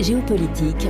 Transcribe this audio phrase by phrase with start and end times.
[0.00, 0.86] Géopolitique,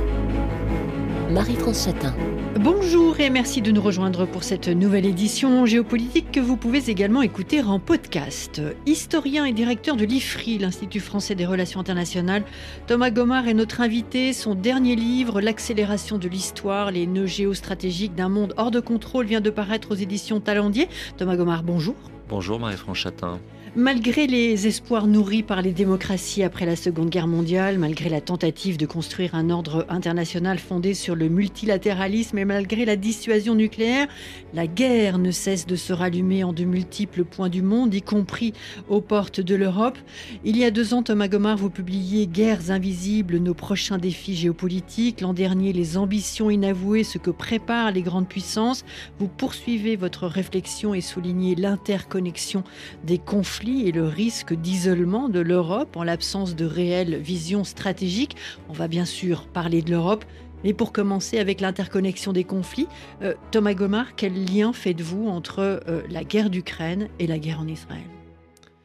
[1.31, 2.13] Marie-France Chatin.
[2.59, 7.23] Bonjour et merci de nous rejoindre pour cette nouvelle édition géopolitique que vous pouvez également
[7.23, 8.61] écouter en podcast.
[8.85, 12.43] Historien et directeur de l'IFRI, l'Institut français des relations internationales,
[12.85, 14.31] Thomas Gomard est notre invité.
[14.31, 19.41] Son dernier livre, L'accélération de l'histoire, les nœuds géostratégiques d'un monde hors de contrôle, vient
[19.41, 20.87] de paraître aux éditions Talendier.
[21.17, 21.95] Thomas Gomard, bonjour.
[22.29, 23.39] Bonjour Marie-France Chatin.
[23.75, 28.77] Malgré les espoirs nourris par les démocraties après la Seconde Guerre mondiale, malgré la tentative
[28.77, 34.07] de construire un ordre international fondé sur le multilatéralisme et malgré la dissuasion nucléaire,
[34.55, 38.53] la guerre ne cesse de se rallumer en de multiples points du monde, y compris
[38.89, 39.99] aux portes de l'Europe.
[40.43, 45.21] Il y a deux ans, Thomas Gomard, vous publiez Guerres invisibles, nos prochains défis géopolitiques.
[45.21, 48.83] L'an dernier, les ambitions inavouées, ce que préparent les grandes puissances.
[49.19, 52.63] Vous poursuivez votre réflexion et soulignez l'interconnexion
[53.03, 58.35] des conflits et le risque d'isolement de l'Europe en l'absence de réelle vision stratégique.
[58.69, 60.23] On va bien sûr parler de l'Europe,
[60.63, 62.87] mais pour commencer avec l'interconnexion des conflits,
[63.21, 67.67] euh, Thomas Gomard, quel lien faites-vous entre euh, la guerre d'Ukraine et la guerre en
[67.67, 68.03] Israël?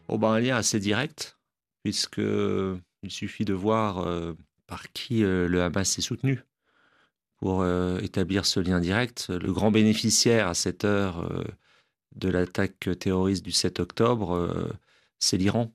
[0.09, 1.39] Oh ben, Un lien assez direct,
[1.85, 4.33] puisqu'il suffit de voir euh,
[4.67, 6.41] par qui le Hamas est soutenu
[7.37, 7.67] pour
[8.01, 9.29] établir ce lien direct.
[9.29, 11.29] Le grand bénéficiaire à cette heure
[12.15, 14.73] de l'attaque terroriste du 7 octobre, euh,
[15.19, 15.73] c'est l'Iran.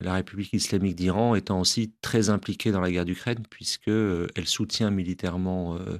[0.00, 4.90] La République islamique d'Iran étant aussi très impliquée dans la guerre d'Ukraine, puisqu'elle euh, soutient
[4.90, 5.98] militairement euh,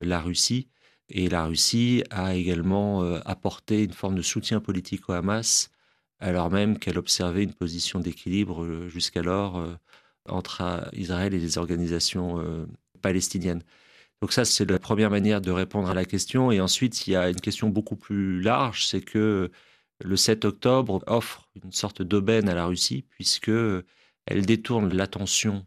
[0.00, 0.68] la Russie.
[1.08, 5.70] Et la Russie a également apporté une forme de soutien politique au Hamas,
[6.20, 9.62] alors même qu'elle observait une position d'équilibre jusqu'alors
[10.26, 12.66] entre Israël et les organisations
[13.02, 13.62] palestiniennes.
[14.22, 16.52] Donc ça, c'est la première manière de répondre à la question.
[16.52, 19.50] Et ensuite, il y a une question beaucoup plus large, c'est que
[20.00, 25.66] le 7 octobre offre une sorte d'aubaine à la Russie, puisque elle détourne l'attention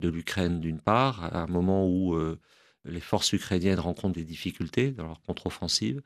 [0.00, 2.40] de l'Ukraine d'une part, à un moment où euh,
[2.86, 6.00] les forces ukrainiennes rencontrent des difficultés dans leur contre-offensive.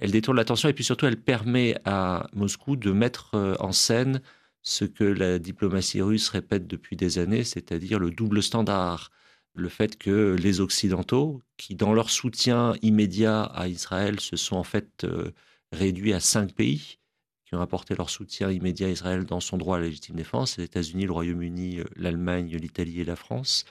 [0.00, 4.22] Elle détourne l'attention et puis surtout, elle permet à Moscou de mettre euh, en scène
[4.62, 9.12] ce que la diplomatie russe répète depuis des années, c'est-à-dire le double standard
[9.54, 14.64] le fait que les Occidentaux, qui dans leur soutien immédiat à Israël se sont en
[14.64, 15.32] fait euh,
[15.72, 16.98] réduits à cinq pays,
[17.44, 20.58] qui ont apporté leur soutien immédiat à Israël dans son droit à la légitime défense,
[20.58, 23.64] les États-Unis, le Royaume-Uni, euh, l'Allemagne, l'Italie et la France,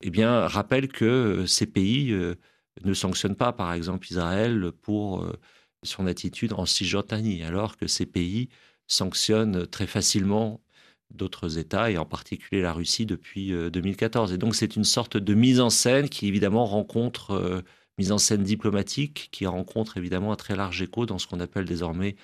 [0.00, 2.12] eh bien, rappellent que euh, ces pays
[2.84, 5.26] ne sanctionnent pas, par exemple, Israël pour
[5.82, 8.48] son attitude en Cisjordanie, alors que ces pays
[8.86, 10.60] sanctionnent très facilement
[11.14, 14.30] d'autres États, et en particulier la Russie depuis 2014.
[14.30, 17.62] Euh, et donc c'est une sorte de mise en scène qui évidemment rencontre, euh,
[17.98, 21.64] mise en scène diplomatique, qui rencontre évidemment un très large écho dans ce qu'on appelle
[21.64, 22.16] désormais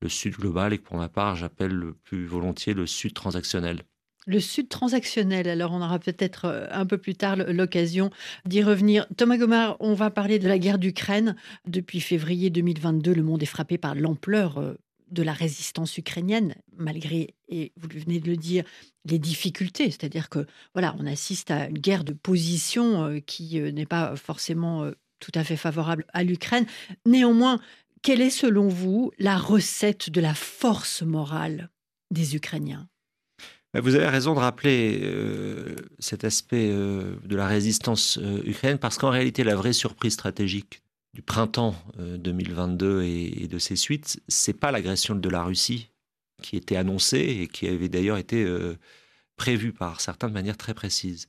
[0.00, 3.82] le Sud global, et que pour ma part j'appelle le plus volontiers le Sud transactionnel.
[4.26, 8.10] Le Sud transactionnel, alors on aura peut-être euh, un peu plus tard l'occasion
[8.44, 9.06] d'y revenir.
[9.16, 11.36] Thomas Gomard, on va parler de la guerre d'Ukraine.
[11.66, 14.76] Depuis février 2022, le monde est frappé par l'ampleur
[15.12, 18.64] de la résistance ukrainienne, malgré, et vous venez de le dire,
[19.04, 19.90] les difficultés.
[19.90, 24.16] C'est-à-dire que voilà, on assiste à une guerre de position euh, qui euh, n'est pas
[24.16, 26.66] forcément euh, tout à fait favorable à l'Ukraine.
[27.06, 27.60] Néanmoins,
[28.02, 31.70] quelle est selon vous la recette de la force morale
[32.10, 32.88] des Ukrainiens?
[33.74, 35.00] Vous avez raison de rappeler
[35.98, 40.82] cet aspect de la résistance ukrainienne parce qu'en réalité, la vraie surprise stratégique
[41.14, 45.90] du printemps 2022 euh, et, de ses suites, c'est pas l'agression de la Russie
[46.42, 48.78] qui était annoncée et qui avait d'ailleurs été euh,
[49.36, 51.28] prévue par certains de manière très précise.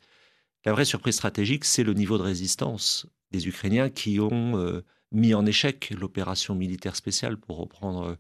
[0.66, 5.34] La vraie surprise stratégique, c'est le niveau de résistance des Ukrainiens qui ont euh, mis
[5.34, 8.18] en échec l'opération militaire spéciale, pour reprendre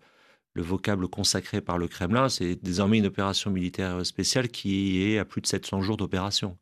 [0.53, 2.29] le vocable consacré par le Kremlin.
[2.29, 6.57] C'est désormais une opération militaire spéciale qui est à plus de 700 jours d'opération.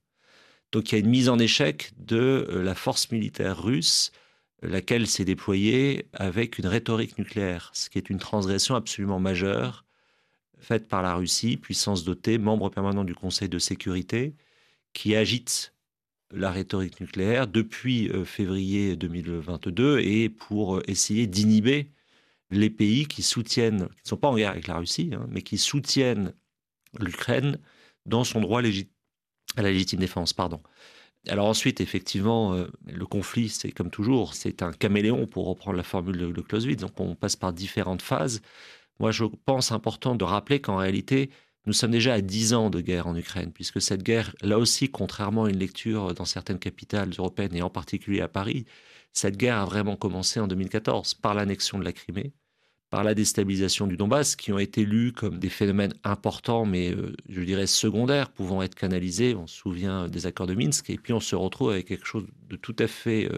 [0.71, 4.13] Donc il y a une mise en échec de la force militaire russe
[4.61, 9.85] laquelle s'est déployée avec une rhétorique nucléaire, ce qui est une transgression absolument majeure
[10.59, 14.35] faite par la Russie, puissance dotée, membre permanent du Conseil de sécurité,
[14.93, 15.73] qui agite
[16.31, 21.91] la rhétorique nucléaire depuis euh, février 2022 et pour euh, essayer d'inhiber
[22.51, 25.41] les pays qui soutiennent, qui ne sont pas en guerre avec la Russie, hein, mais
[25.41, 26.33] qui soutiennent
[26.99, 27.59] l'Ukraine
[28.05, 30.33] dans son droit à la légitime défense.
[31.27, 35.83] Alors ensuite, effectivement, euh, le conflit, c'est comme toujours, c'est un caméléon pour reprendre la
[35.83, 36.81] formule de, Clausewitz.
[36.81, 38.41] Donc on passe par différentes phases.
[38.99, 41.29] Moi, je pense important de rappeler qu'en réalité,
[41.67, 44.89] nous sommes déjà à 10 ans de guerre en Ukraine, puisque cette guerre, là aussi,
[44.89, 48.65] contrairement à une lecture dans certaines capitales européennes et en particulier à Paris,
[49.13, 52.33] cette guerre a vraiment commencé en 2014 par l'annexion de la Crimée,
[52.91, 56.95] par la déstabilisation du Donbass, qui ont été lus comme des phénomènes importants, mais
[57.29, 59.33] je dirais secondaires, pouvant être canalisés.
[59.33, 62.27] On se souvient des accords de Minsk, et puis on se retrouve avec quelque chose
[62.49, 63.29] de tout à fait,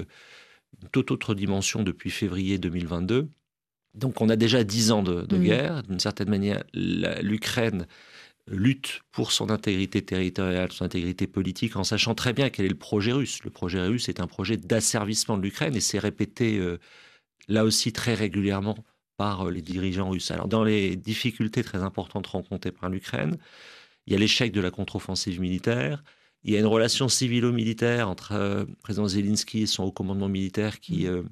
[0.82, 3.30] une toute autre dimension depuis février 2022.
[3.94, 5.44] Donc on a déjà dix ans de, mmh.
[5.44, 5.84] guerre.
[5.84, 7.88] D'une certaine manière, l'Ukraine
[8.48, 12.76] lutte pour son intégrité territoriale, son intégrité politique, en sachant très bien quel est le
[12.76, 13.44] projet russe.
[13.44, 16.78] Le projet russe est un projet d'asservissement de l'Ukraine et c'est répété euh,
[17.48, 18.76] là aussi très régulièrement
[19.18, 20.32] par euh, les dirigeants russes.
[20.32, 23.38] Alors dans les difficultés très importantes rencontrées par l'Ukraine,
[24.08, 26.04] il y a l'échec de la contre-offensive militaire,
[26.44, 30.30] il y a une relation civilo-militaire entre euh, le président Zelensky et son haut commandement
[30.30, 31.30] militaire qui mmh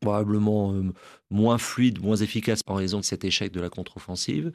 [0.00, 0.92] probablement euh,
[1.30, 4.52] moins fluide, moins efficace en raison de cet échec de la contre-offensive.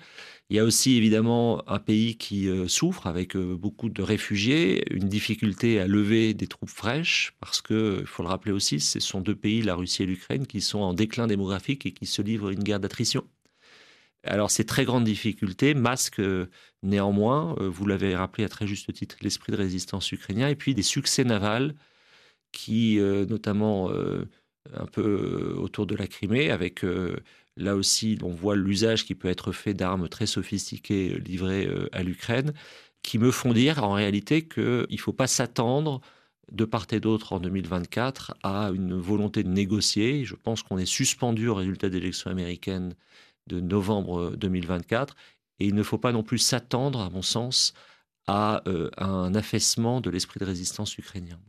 [0.50, 4.84] Il y a aussi évidemment un pays qui euh, souffre avec euh, beaucoup de réfugiés,
[4.94, 9.00] une difficulté à lever des troupes fraîches, parce que, il faut le rappeler aussi, ce
[9.00, 12.22] sont deux pays, la Russie et l'Ukraine, qui sont en déclin démographique et qui se
[12.22, 13.26] livrent une guerre d'attrition.
[14.24, 16.22] Alors ces très grandes difficultés masquent
[16.84, 20.84] néanmoins, vous l'avez rappelé à très juste titre, l'esprit de résistance ukrainien et puis des
[20.84, 21.74] succès navals
[22.52, 23.90] qui notamment
[24.74, 26.86] un peu autour de la Crimée, avec
[27.58, 32.54] là aussi, on voit l'usage qui peut être fait d'armes très sophistiquées livrées à l'Ukraine,
[33.04, 36.02] qui me font dire en réalité qu'il ne faut pas s'attendre
[36.52, 40.26] de part et d'autre en 2024 à une volonté de négocier.
[40.26, 42.94] Je pense qu'on est suspendu au résultat des élections américaines
[43.48, 45.16] de novembre 2024
[45.60, 47.74] et il ne faut pas non plus s'attendre, à mon sens,
[48.28, 48.64] à
[48.98, 51.40] un affaissement de l'esprit de résistance ukrainien.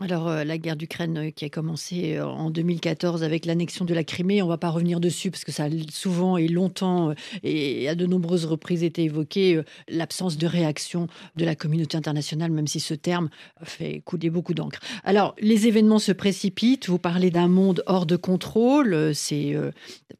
[0.00, 3.94] Alors, euh, la guerre d'Ukraine euh, qui a commencé euh, en 2014 avec l'annexion de
[3.94, 7.14] la Crimée, on ne va pas revenir dessus parce que ça a souvent et longtemps
[7.44, 11.06] et à de nombreuses reprises été évoqué, l'absence de réaction
[11.36, 13.28] de la communauté internationale, même si ce terme
[13.62, 14.80] fait couler beaucoup d'encre.
[15.04, 19.54] Alors, les événements se précipitent, vous parlez d'un monde hors de contrôle, c'est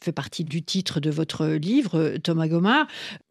[0.00, 2.86] fait partie du titre de votre livre, Thomas Gomard.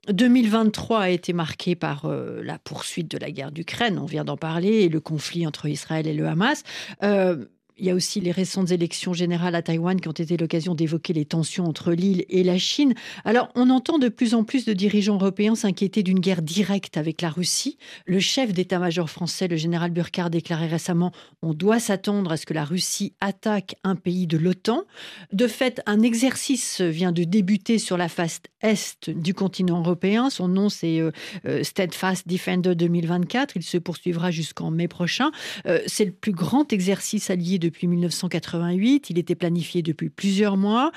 [0.10, 4.38] 2023 a été marqué par euh, la poursuite de la guerre d'Ukraine, on vient d'en
[4.38, 6.64] parler, et le conflit entre Israël et le Hamas.
[7.04, 7.46] Euh,
[7.78, 11.14] il y a aussi les récentes élections générales à Taïwan qui ont été l'occasion d'évoquer
[11.14, 12.94] les tensions entre l'île et la Chine.
[13.26, 17.22] Alors, on entend de plus en plus de dirigeants européens s'inquiéter d'une guerre directe avec
[17.22, 17.78] la Russie.
[18.06, 21.12] Le chef d'état-major français, le général Burkhardt, déclarait récemment
[21.42, 24.84] On doit s'attendre à ce que la Russie attaque un pays de l'OTAN.
[25.32, 30.30] De fait, un exercice vient de débuter sur la face est du continent européen.
[30.30, 31.12] Son nom, c'est euh,
[31.46, 33.58] euh, Steadfast Defender 2024.
[33.58, 35.32] Il se poursuivra jusqu'en mai prochain.
[35.68, 39.10] Euh, c'est le plus grand exercice allié depuis 1988.
[39.10, 40.92] Il était planifié depuis plusieurs mois.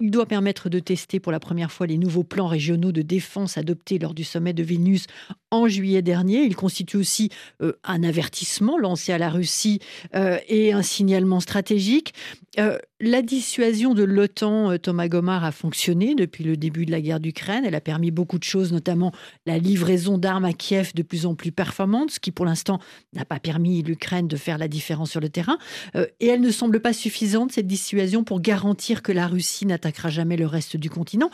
[0.00, 3.56] Il doit permettre de tester pour la première fois les nouveaux plans régionaux de défense
[3.56, 5.06] adoptés lors du sommet de Vilnius
[5.50, 6.42] en juillet dernier.
[6.42, 7.30] Il constitue aussi
[7.62, 9.78] euh, un avertissement lancé à la Russie
[10.16, 12.14] euh, et un signalement stratégique.
[12.58, 17.18] Euh, la dissuasion de l'OTAN, Thomas Gomard, a fonctionné depuis le début de la guerre
[17.18, 17.64] d'Ukraine.
[17.66, 19.12] Elle a permis beaucoup de choses, notamment
[19.44, 22.78] la livraison d'armes à Kiev de plus en plus performantes, ce qui pour l'instant
[23.12, 25.58] n'a pas permis l'Ukraine de faire la différence sur le terrain.
[25.94, 30.36] et elle ne semble pas suffisante, cette dissuasion, pour garantir que la Russie n'attaquera jamais
[30.36, 31.30] le reste du continent.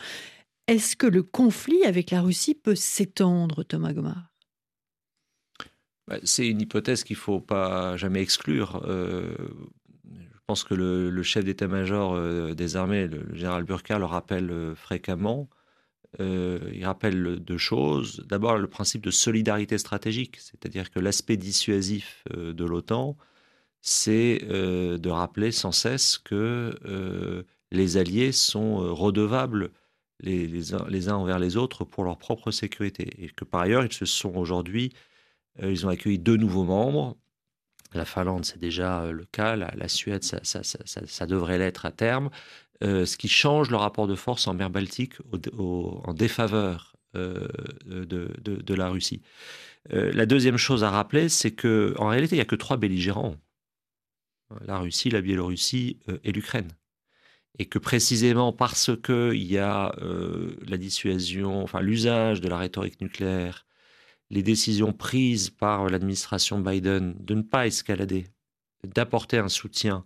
[0.67, 4.31] Est-ce que le conflit avec la Russie peut s'étendre, Thomas Gomard
[6.07, 8.83] bah, C'est une hypothèse qu'il ne faut pas jamais exclure.
[8.87, 9.35] Euh,
[10.49, 15.47] pense que le, chef d'état-major euh, des armées, le, général Burka, le rappelle euh, fréquemment.
[16.17, 18.25] il rappelle deux choses.
[18.27, 23.15] D'abord, le principe de solidarité stratégique, c'est-à-dire que l'aspect dissuasif de l'OTAN,
[23.81, 29.69] c'est de rappeler sans cesse que les alliés sont redevables
[30.21, 33.07] les, uns, les, uns, envers les autres pour leur propre sécurité.
[33.23, 34.91] Et que par ailleurs, ils se sont aujourd'hui,
[35.61, 37.17] euh, ils ont accueilli deux nouveaux membres.
[37.93, 39.55] La Finlande, c'est déjà euh, le cas.
[39.55, 42.29] La, Suède, ça, devrait l'être à terme.
[42.83, 47.47] Euh, ce qui change le rapport de force en mer Baltique en défaveur de,
[47.87, 49.21] de, la Russie.
[49.89, 53.35] la deuxième chose à rappeler, c'est que en réalité, il n'y a que trois belligérants
[54.65, 56.69] la Russie, la Biélorussie et l'Ukraine
[57.59, 63.01] et que précisément parce qu'il y a euh, la dissuasion, enfin l'usage de la rhétorique
[63.01, 63.65] nucléaire,
[64.29, 68.27] les décisions prises par l'administration Biden de ne pas escalader,
[68.83, 70.05] d'apporter un soutien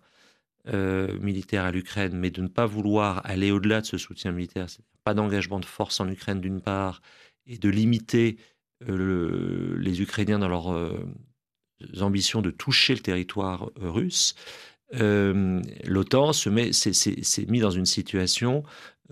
[0.67, 4.67] euh, militaire à l'Ukraine, mais de ne pas vouloir aller au-delà de ce soutien militaire,
[5.03, 7.01] pas d'engagement de force en Ukraine d'une part,
[7.45, 8.37] et de limiter
[8.87, 10.99] euh, les Ukrainiens dans leurs
[12.01, 14.35] ambitions de toucher le territoire russe,
[14.95, 18.63] euh, l'OTAN s'est mis dans une situation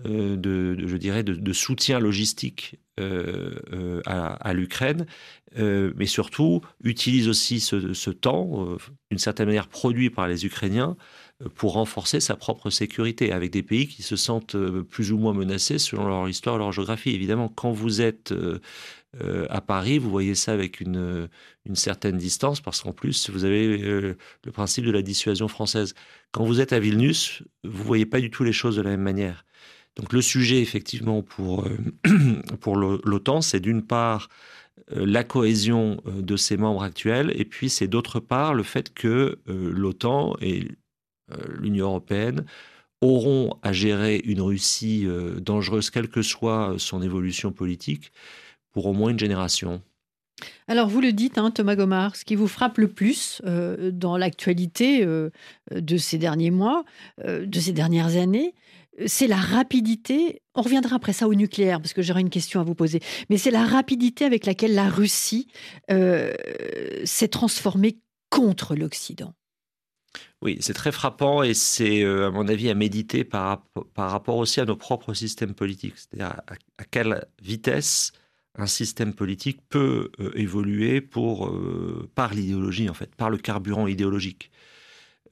[0.06, 5.06] euh, de, je dirais, de, soutien logistique euh, à, l'Ukraine,
[5.56, 8.76] mais surtout utilise aussi ce, temps,
[9.10, 10.96] d'une certaine manière produit par les Ukrainiens,
[11.54, 14.56] pour renforcer sa propre sécurité, avec des pays qui se sentent
[14.90, 17.10] plus ou moins menacés selon leur histoire leur géographie.
[17.10, 18.34] Évidemment, quand vous êtes
[19.48, 21.28] à Paris, vous voyez ça avec une,
[21.74, 24.16] certaine distance, parce qu'en plus, vous avez le
[24.52, 25.94] principe de la dissuasion française.
[26.30, 29.02] Quand vous êtes à Vilnius, vous voyez pas du tout les choses de la même
[29.02, 29.44] manière.
[29.96, 31.68] Donc le sujet, effectivement, pour,
[32.60, 34.28] pour l'OTAN, c'est d'une part
[34.92, 38.92] euh, la cohésion euh, de ses membres actuels, et puis c'est d'autre part le fait
[38.92, 40.68] que euh, l'OTAN et
[41.60, 42.44] l'Union européenne
[43.00, 45.06] auront à gérer une Russie
[45.40, 48.12] dangereuse, quelle que soit son évolution politique,
[48.70, 49.80] pour au moins une génération.
[50.68, 55.06] Alors vous le dites, hein, Thomas Gomard, ce qui vous frappe le plus dans l'actualité
[55.06, 56.84] de ces derniers mois,
[57.26, 58.52] de ces dernières années,
[59.06, 62.64] c'est la rapidité, on reviendra après ça au nucléaire, parce que j'aurai une question à
[62.64, 65.48] vous poser, mais c'est la rapidité avec laquelle la Russie
[65.90, 66.34] euh,
[67.04, 67.98] s'est transformée
[68.30, 69.34] contre l'Occident.
[70.42, 73.62] Oui, c'est très frappant et c'est, euh, à mon avis, à méditer par,
[73.96, 75.94] rapport aussi à nos propres systèmes politiques.
[75.96, 76.40] C'est-à-dire
[76.78, 78.12] à, quelle vitesse
[78.56, 81.50] un système politique peut euh, évoluer pour,
[82.14, 84.50] par l'idéologie, en fait, par le carburant idéologique.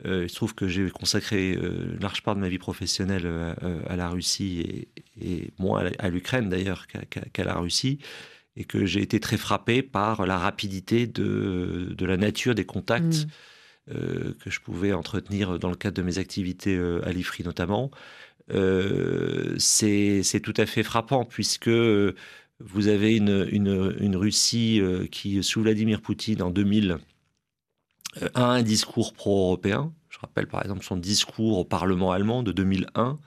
[0.07, 3.25] Euh, il se trouve que j'ai consacré euh, une large part de ma vie professionnelle
[3.27, 3.55] euh,
[3.87, 4.89] à la Russie
[5.21, 7.99] et, moins à l'Ukraine d'ailleurs qu'à la Russie,
[8.57, 13.27] et que j'ai été très frappé par la rapidité de, la nature des contacts
[13.89, 14.35] mm.
[14.41, 17.91] que je pouvais entretenir dans le cadre de mes activités à l'IFRI notamment.
[19.59, 26.01] C'est tout à fait frappant puisque vous avez une, une, une Russie qui, sous Vladimir
[26.01, 26.99] Poutine en 2000,
[28.23, 29.93] euh, a un discours pro-européen.
[30.09, 33.19] Je rappelle par exemple son discours au Parlement allemand de 2001.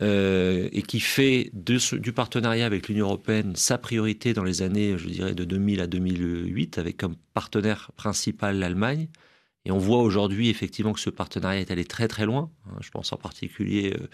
[0.00, 5.08] Euh, et qui fait du partenariat avec l'Union européenne sa priorité dans les années, je
[5.08, 9.08] dirais, de 2000 à 2008, avec comme partenaire principal l'Allemagne.
[9.64, 12.50] Et on voit aujourd'hui effectivement que ce partenariat est allé très très loin.
[12.66, 12.78] Hein.
[12.80, 14.08] Je pense en particulier euh,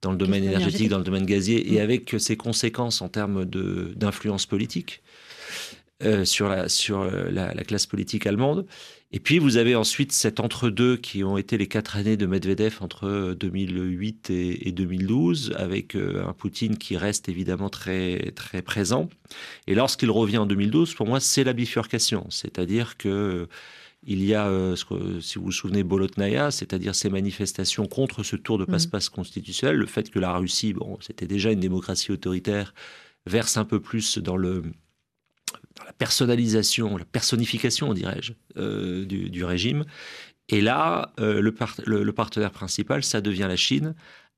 [0.00, 1.82] dans le domaine énergétique, dans le domaine gazier, et mm.
[1.82, 5.02] avec ses conséquences en termes d'influence politique
[6.24, 8.66] sur, la, sur la, la, classe politique allemande.
[9.14, 12.78] Et puis vous avez ensuite cet entre-deux qui ont été les quatre années de Medvedev
[12.80, 19.08] entre 2008 et, 2012, avec euh, un Poutine qui reste évidemment très très présent.
[19.68, 23.46] Et lorsqu'il revient en 2012, pour moi, c'est la bifurcation, c'est-à-dire que
[24.04, 24.74] il y a, euh,
[25.20, 28.66] si vous vous souvenez, Bolotnaya, c'est-à-dire ces manifestations contre ce tour de mmh.
[28.66, 32.74] passe-passe constitutionnel, le fait que la Russie, bon, c'était déjà une démocratie autoritaire,
[33.26, 34.64] verse un peu plus dans le
[35.76, 39.84] dans la personnalisation, la personnification, dirais-je, euh, du, régime.
[40.48, 43.94] Et là, euh, le, partenaire principal, ça devient la Chine,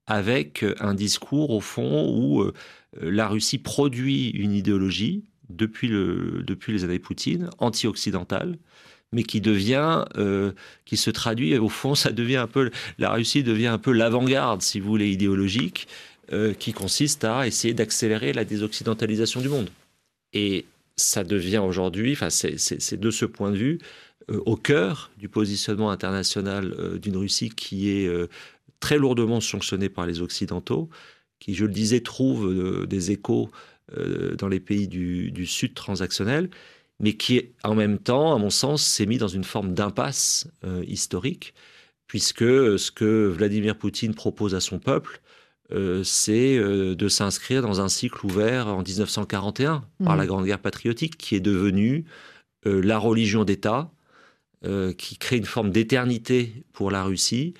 [0.06, 2.52] avec un discours, au fond, où euh,
[3.00, 8.58] la Russie produit une idéologie, depuis les années Poutine, anti-occidentale,
[9.12, 10.04] mais qui devient,
[10.84, 14.62] qui se traduit, au fond, ça devient un peu, la Russie devient un peu l'avant-garde,
[14.62, 15.86] si vous voulez, idéologique,
[16.58, 19.70] qui consiste à essayer d'accélérer la désoccidentalisation du monde.
[20.32, 20.64] Et
[20.96, 23.78] ça devient aujourd'hui, enfin, c'est de ce point de vue,
[24.30, 28.28] euh, au cœur du positionnement international euh, d'une Russie qui est euh,
[28.80, 30.88] très lourdement sanctionnée par les Occidentaux,
[31.38, 33.50] qui, je le disais, trouve des échos
[34.38, 36.50] dans les pays du, du, Sud transactionnel,
[36.98, 40.48] mais qui, en même temps, à mon sens, s'est mis dans une forme d'impasse
[40.86, 41.54] historique,
[42.06, 42.40] puisque
[42.78, 45.20] ce que Vladimir Poutine propose à son peuple,
[45.72, 50.18] euh, c'est euh, de s'inscrire dans un cycle ouvert en 1941 par mmh.
[50.18, 52.04] la Grande Guerre patriotique, qui est devenue
[52.66, 53.90] euh, la religion d'État,
[54.98, 57.54] qui crée une forme d'éternité pour la Russie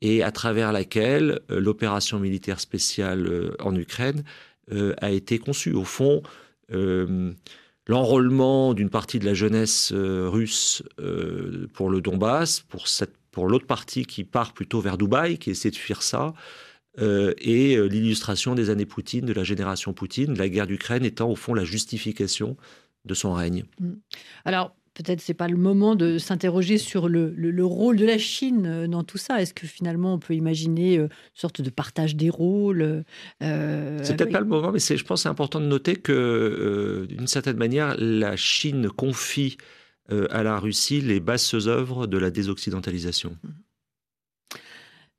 [0.00, 4.22] et à travers laquelle l'opération militaire spéciale en Ukraine
[4.70, 5.72] a été conçue.
[5.72, 6.22] Au fond,
[7.88, 10.84] l'enrôlement d'une partie de la jeunesse russe
[11.72, 12.84] pour le Donbass, pour,
[13.32, 16.32] pour l'autre partie qui part plutôt vers Dubaï, qui essaie de fuir ça,
[17.00, 21.30] euh, et euh, l'illustration des années Poutine, de la génération Poutine, la guerre d'Ukraine étant
[21.30, 22.56] au fond la justification
[23.04, 23.64] de son règne.
[23.80, 23.92] Mm.
[24.44, 27.32] Alors, peut-être c'est pas le moment de s'interroger sur le,
[27.64, 29.40] rôle de la Chine euh, dans tout ça.
[29.40, 33.04] Est-ce que finalement on peut imaginer une sorte de partage des rôles
[33.40, 37.56] C'est peut-être pas le moment, mais je pense c'est important de noter que d'une certaine
[37.56, 39.56] manière, la Chine confie
[40.10, 43.38] à la Russie les basses œuvres de la désoccidentalisation.
[43.42, 43.48] Mm.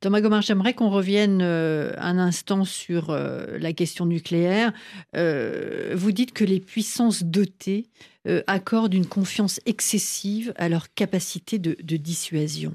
[0.04, 4.74] Thomas Gomard, j'aimerais qu'on revienne euh, un instant sur euh, la question nucléaire.
[5.16, 7.86] Euh, vous dites que les puissances dotées
[8.46, 12.74] accordent une confiance excessive à leur capacité de, dissuasion.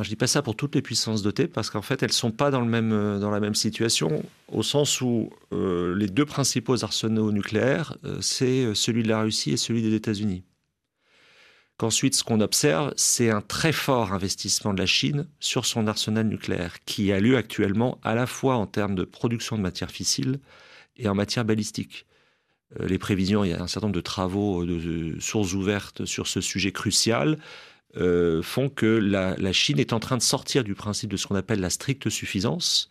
[0.00, 2.52] Je dis pas ça pour toutes les puissances dotées parce qu'en fait elles sont pas
[2.52, 9.04] dans, dans la même situation au sens où les deux principaux arsenaux nucléaires c'est celui
[9.04, 10.42] de la Russie et celui des États-Unis.
[11.78, 16.26] Qu'ensuite ce qu'on observe, c'est un très fort investissement de la Chine sur son arsenal
[16.26, 20.40] nucléaire, qui a lieu actuellement à la fois en termes de production de matières fissiles
[20.96, 22.04] et en matière balistique.
[22.80, 26.26] Euh, les prévisions, il y a un certain nombre de travaux de, sources ouvertes sur
[26.26, 27.38] ce sujet crucial,
[27.96, 31.36] euh, font que la, Chine est en train de sortir du principe de ce qu'on
[31.36, 32.90] appelle la stricte suffisance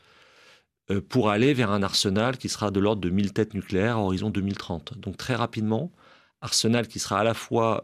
[0.91, 3.99] euh, pour aller vers un arsenal qui sera de l'ordre de 1000 têtes nucléaires à
[3.99, 4.97] horizon 2030.
[4.97, 5.91] Donc très rapidement,
[6.41, 7.83] arsenal qui sera à la fois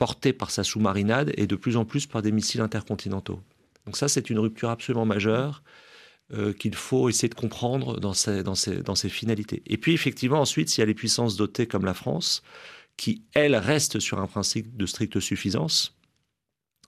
[0.00, 3.38] porté par sa sous-marinade et de plus en plus par des missiles intercontinentaux.
[3.84, 5.62] Donc ça, c'est une rupture absolument majeure
[6.32, 9.62] euh, qu'il faut essayer de comprendre dans ses, dans, dans ses finalités.
[9.66, 12.42] Et puis effectivement, ensuite, il y a les puissances dotées comme la France,
[12.96, 15.94] qui, elles, restent sur un principe de stricte suffisance,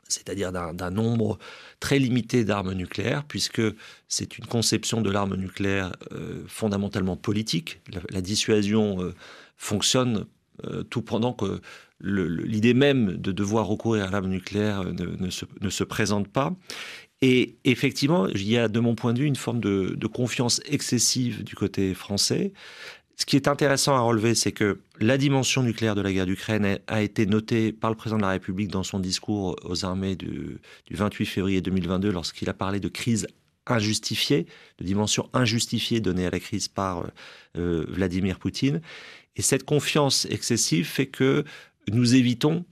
[0.08, 1.38] c'est-à-dire d'un nombre
[1.80, 3.62] très limité d'armes nucléaires, puisque
[4.08, 7.82] c'est une conception de l'arme nucléaire euh, fondamentalement politique.
[8.10, 9.14] La, dissuasion euh,
[9.58, 10.24] fonctionne
[10.90, 11.60] tout pendant que
[12.02, 16.54] l'idée même de devoir recourir à l'arme nucléaire ne, se, ne, se, présente pas.
[17.22, 21.44] Et effectivement, il y a de mon point de vue une forme de, confiance excessive
[21.44, 22.52] du côté français.
[23.16, 26.80] Ce qui est intéressant à relever, c'est que la dimension nucléaire de la guerre d'Ukraine
[26.88, 30.58] a été notée par le président de la République dans son discours aux armées du,
[30.90, 33.28] 28 février 2022 lorsqu'il a parlé de crise
[33.68, 34.46] injustifiée,
[34.78, 37.06] de dimension injustifiée donnée à la crise par
[37.56, 38.80] euh, Vladimir Poutine.
[39.36, 41.44] Et cette confiance excessive fait que
[41.90, 42.64] nous évitons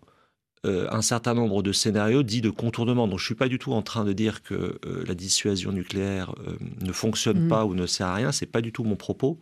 [0.66, 3.08] euh, un certain nombre de scénarios dits de contournement.
[3.08, 5.72] Donc je ne suis pas du tout en train de dire que euh, la dissuasion
[5.72, 7.48] nucléaire euh, ne fonctionne mm.
[7.48, 8.30] pas ou ne sert à rien.
[8.30, 9.40] C'est pas du tout mon propos.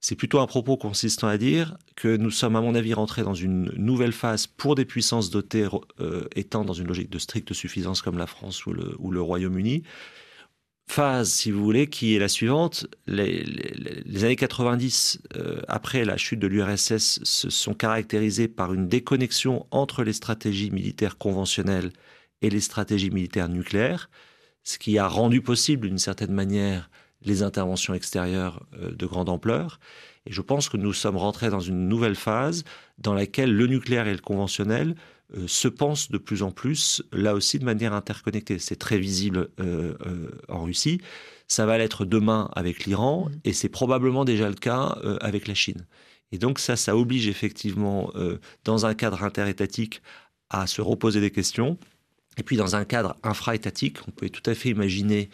[0.00, 3.34] C'est plutôt un propos consistant à dire que nous sommes, à mon avis, rentrés dans
[3.34, 5.68] une nouvelle phase pour des puissances dotées
[6.34, 9.82] étant dans une logique de stricte suffisance comme la France ou le Royaume-Uni,
[10.90, 12.86] phase, si vous voulez, qui est la suivante.
[13.06, 13.44] Les,
[14.24, 20.02] années 90, euh, après la chute de l'URSS, se sont caractérisées par une déconnexion entre
[20.02, 21.92] les stratégies militaires conventionnelles
[22.42, 24.10] et les stratégies militaires nucléaires,
[24.64, 26.90] ce qui a rendu possible, d'une certaine manière,
[27.22, 29.78] les interventions extérieures euh, de grande ampleur.
[30.26, 32.64] Et je pense que nous sommes rentrés dans une nouvelle phase
[32.98, 34.94] dans laquelle le nucléaire et le conventionnel
[35.36, 38.58] euh, se pensent de plus en plus, là aussi, de manière interconnectée.
[38.58, 41.00] C'est très visible euh, euh, en Russie.
[41.46, 43.38] Ça va l'être demain avec l'Iran mmh.
[43.44, 45.86] et c'est probablement déjà le cas avec la Chine.
[46.32, 48.12] Et donc ça, ça oblige effectivement,
[48.62, 50.00] dans un cadre interétatique,
[50.48, 51.76] à se reposer des questions.
[52.36, 55.28] Et puis dans un cadre infra-étatique, on peut tout à fait imaginer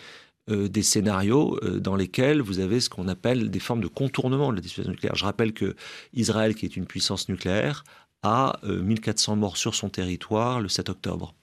[0.49, 4.63] des scénarios dans lesquels vous avez ce qu'on appelle des formes de contournement de la
[4.63, 5.17] dissuasion nucléaire.
[5.17, 5.77] Je rappelle que
[6.15, 7.85] Israël, qui est une puissance nucléaire,
[8.23, 11.35] à 1400 euh, morts sur son territoire le 7 octobre.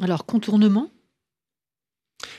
[0.00, 0.90] Alors, contournement?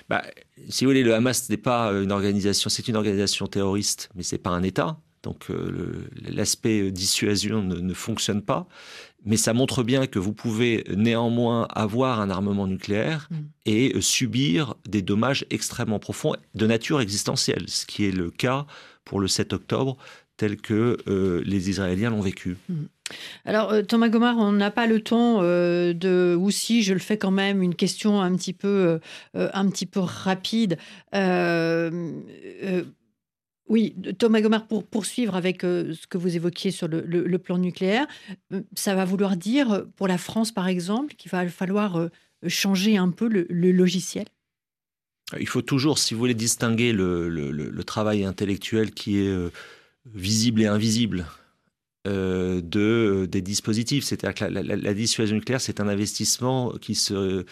[0.09, 0.23] Bah,
[0.69, 4.37] Si vous voulez, le Hamas n'est pas une organisation, c'est une organisation terroriste, mais c'est
[4.37, 4.97] pas un État.
[5.23, 8.67] Donc euh, l'aspect dissuasion ne, fonctionne pas.
[9.25, 13.35] Mais ça montre bien que vous pouvez néanmoins avoir un armement nucléaire mm.
[13.65, 18.65] et subir des dommages extrêmement profonds de nature existentielle, ce qui est le cas
[19.05, 19.97] pour le 7 octobre
[20.37, 22.57] tel que euh, les Israéliens l'ont vécu.
[22.69, 22.83] Mm.
[23.45, 26.99] Alors euh, Thomas Gomard, on n'a pas le temps euh, de, ou si je le
[26.99, 28.99] fais quand même, une question un petit peu,
[29.33, 30.77] un petit peu rapide.
[33.69, 38.07] oui, Thomas Gomard, pour poursuivre avec ce que vous évoquiez sur le, plan nucléaire,
[38.75, 42.09] ça va vouloir dire pour la France, par exemple, qu'il va falloir
[42.47, 44.25] changer un peu le, logiciel?
[45.39, 49.51] Il faut toujours, si vous voulez, distinguer le travail intellectuel qui est
[50.05, 51.25] visible et invisible
[52.05, 52.79] euh, de,
[53.23, 54.03] euh, des dispositifs.
[54.03, 57.43] C'est-à-dire que la, dissuasion nucléaire, c'est un investissement qui se, euh,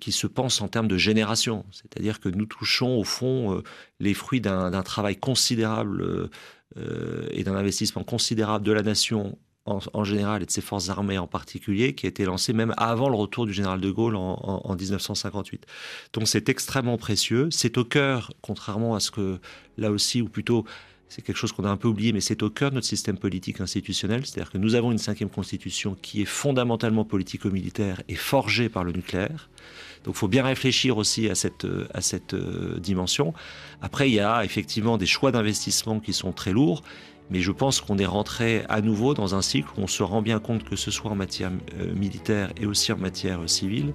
[0.00, 1.64] qui se pense en termes de génération.
[1.72, 3.62] C'est-à-dire que nous touchons au fond
[4.00, 6.28] les fruits d'un travail considérable
[7.30, 11.26] et d'un investissement considérable de la nation en, général et de ses forces armées en
[11.26, 14.76] particulier, qui a été lancé même avant le retour du général de Gaulle en, en
[14.76, 15.66] 1958.
[16.12, 17.48] Donc c'est extrêmement précieux.
[17.50, 19.38] C'est au cœur, contrairement à ce que
[19.76, 20.64] là aussi, ou plutôt
[21.08, 23.16] c'est quelque chose qu'on a un peu oublié, mais c'est au cœur de notre système
[23.16, 24.26] politique institutionnel.
[24.26, 28.92] C'est-à-dire que nous avons une cinquième constitution qui est fondamentalement politico-militaire et forgée par le
[28.92, 29.48] nucléaire.
[30.04, 33.34] Donc il faut bien réfléchir aussi à cette, à cette euh, dimension.
[33.82, 36.82] Après, il y a effectivement des choix d'investissement qui sont très lourds,
[37.30, 40.22] mais je pense qu'on est rentré à nouveau dans un cycle où on se rend
[40.22, 43.94] bien compte que ce soit en matière euh, militaire et aussi en matière civile,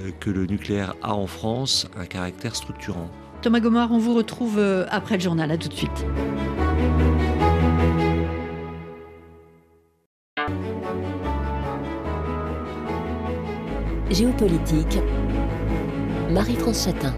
[0.00, 3.10] euh, que le nucléaire a en France un caractère structurant.
[3.44, 5.50] Thomas Gomard, on vous retrouve euh, après le journal.
[5.50, 6.06] À tout de suite.
[14.10, 14.98] Géopolitique.
[16.30, 17.14] Marie-France Chatin.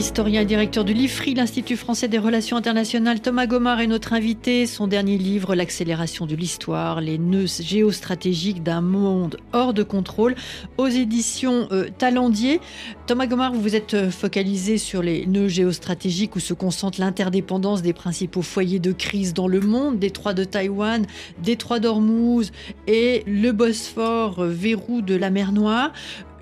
[0.00, 4.64] Historien et directeur du LIFRI, l'Institut français des relations internationales, Thomas Gomard est notre invité.
[4.64, 10.36] Son dernier livre, L'accélération de l'histoire, les nœuds géostratégiques d'un monde hors de contrôle,
[10.78, 12.62] aux éditions euh, Talendier.
[13.06, 17.82] Thomas Gomard, vous vous êtes euh, focalisé sur les nœuds géostratégiques où se concentre l'interdépendance
[17.82, 21.04] des principaux foyers de crise dans le monde, détroit de Taïwan,
[21.42, 22.52] détroit d'Ormuz
[22.86, 25.92] et le Bosphore, euh, verrou de la mer Noire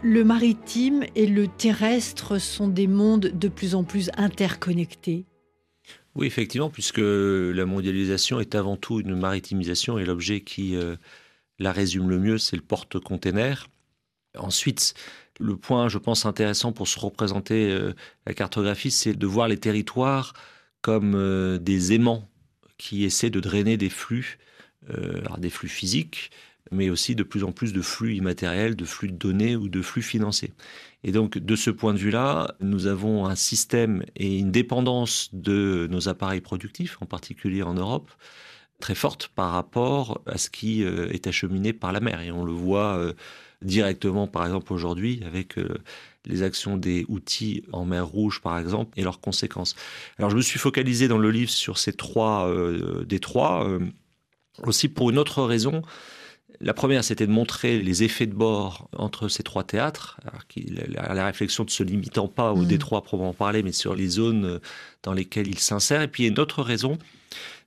[0.03, 5.25] le maritime et le terrestre sont des mondes de plus en plus interconnectés.
[6.15, 10.97] Oui, effectivement, puisque la mondialisation est avant tout une maritimisation et l'objet qui euh,
[11.59, 13.69] la résume le mieux, c'est le porte-container.
[14.37, 14.95] Ensuite,
[15.41, 17.93] le point, je pense, intéressant pour se représenter euh,
[18.27, 20.33] la cartographie, c'est de voir les territoires
[20.81, 22.29] comme euh, des aimants
[22.79, 24.39] qui essaient de drainer des flux,
[25.39, 26.31] des flux physiques,
[26.71, 29.83] mais aussi de plus en plus de flux immatériels, de flux de données ou de
[29.83, 30.53] flux financiers.
[31.05, 35.87] Et donc, de ce point de vue-là, nous avons un système et une dépendance de
[35.91, 38.11] nos appareils productifs, en particulier en Europe,
[38.81, 42.21] très forte par rapport à ce qui euh, est acheminé par la mer.
[42.21, 43.13] Et on le voit euh,
[43.63, 45.79] directement, par exemple, aujourd'hui, avec euh,
[46.27, 49.77] les actions des outils en mer Rouge, par exemple, et leurs conséquences.
[50.19, 52.53] Alors, je me suis focalisé dans le livre sur ces trois
[53.07, 53.67] détroits,
[54.65, 55.83] aussi pour une autre raison,
[56.61, 60.19] la première, c'était de montrer les effets de bord entre ces trois théâtres,
[60.89, 62.67] la, réflexion ne se limitant pas aux mm.
[62.67, 64.59] détroits proprement parler, mais sur les zones euh,
[65.05, 66.03] dans lesquelles il s'insère.
[66.03, 66.99] Et puis, une autre raison,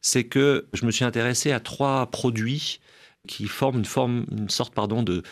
[0.02, 2.82] c'est que je me suis intéressé à trois produits
[3.28, 5.24] qui forment une, forme, une sorte pardon, de,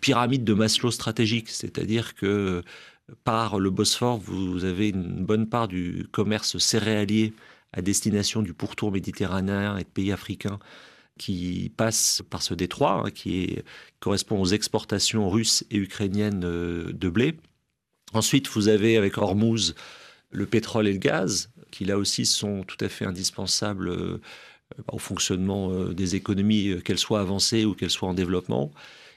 [0.00, 1.50] pyramide de Maslow stratégique.
[1.50, 2.62] C'est-à-dire que
[3.22, 7.34] par le Bosphore, vous avez une bonne part du commerce céréalier
[7.74, 10.58] à destination du pourtour méditerranéen et de pays africains
[11.18, 13.58] qui passe par ce détroit, hein, qui
[14.00, 17.36] correspond aux exportations russes et ukrainiennes euh, de blé.
[18.12, 19.74] Ensuite, vous avez avec Hormuz
[20.30, 24.20] le pétrole et le gaz, qui là aussi sont tout à fait indispensables euh,
[24.90, 28.72] au fonctionnement euh, des économies, qu'elles soient avancées ou qu'elles soient en développement.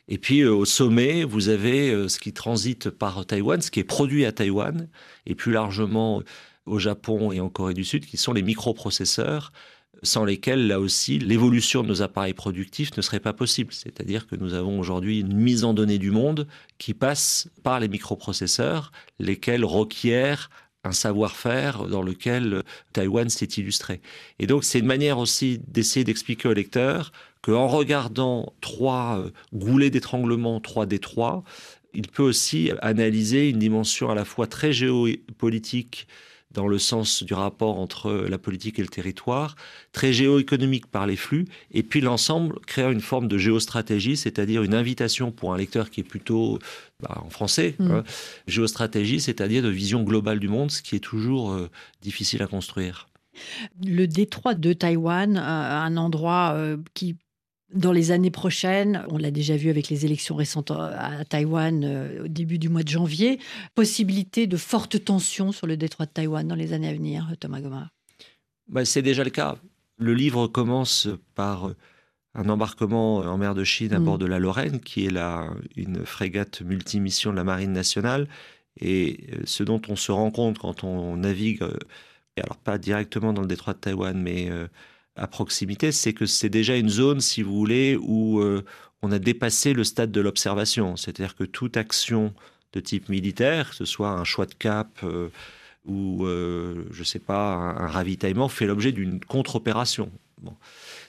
[0.07, 4.23] Et puis au sommet, vous avez ce qui transite par Taïwan, ce qui est produit
[4.23, 4.87] à Taïwan,
[5.25, 6.23] et plus largement
[6.65, 9.51] au Japon et en Corée du Sud, qui sont les microprocesseurs
[10.03, 13.73] sans lesquels, là aussi, l'évolution de nos appareils productifs ne serait pas possible.
[13.73, 17.87] C'est-à-dire que nous avons aujourd'hui une mise en données du monde qui passe par les
[17.87, 20.49] microprocesseurs, lesquels requièrent
[20.83, 24.01] un savoir-faire dans lequel Taïwan s'est illustré.
[24.39, 29.89] Et donc, c'est une manière aussi d'essayer d'expliquer au lecteur qu'en regardant trois euh, goulets
[29.89, 31.43] d'étranglement, trois détroits,
[31.93, 36.07] il peut aussi analyser une dimension à la fois très géopolitique,
[36.57, 39.55] dans le sens du rapport entre la politique et le territoire,
[39.91, 44.73] très géoéconomique par les flux, et puis l'ensemble créant une forme de géostratégie, c'est-à-dire une
[44.73, 46.57] invitation pour un lecteur qui est plutôt
[46.99, 47.91] bah, en français, mm.
[47.91, 48.03] hein,
[48.47, 51.69] géostratégie, c'est-à-dire de vision globale du monde, ce qui est toujours euh,
[52.01, 53.07] difficile à construire.
[53.85, 57.17] Le détroit de Taïwan, euh, un endroit euh, qui
[57.73, 62.25] dans les années prochaines, on l'a déjà vu avec les élections récentes à Taïwan euh,
[62.25, 63.39] au début du mois de janvier,
[63.75, 67.59] possibilité de fortes tensions sur le détroit de Taïwan dans les années à venir, Thomas
[67.59, 67.89] Gomard
[68.69, 69.57] bah, C'est déjà le cas.
[69.97, 71.73] Le livre commence par
[72.35, 74.05] un embarquement en mer de Chine à mm.
[74.05, 78.29] bord de la Lorraine, qui est la, une frégate multimission de la Marine nationale.
[78.79, 81.77] Et euh, ce dont on se rend compte quand on navigue, euh,
[82.37, 84.49] alors pas directement dans le détroit de Taïwan, mais
[85.17, 88.63] à proximité, c'est que c'est déjà une zone, si vous voulez, où euh,
[89.01, 90.95] on a dépassé le stade de l'observation.
[90.95, 92.33] C'est-à-dire que toute action
[92.73, 95.29] de type militaire, que ce soit un choix de cap euh,
[95.85, 100.11] ou, euh, je ne sais pas, un, ravitaillement, fait l'objet d'une contre-opération.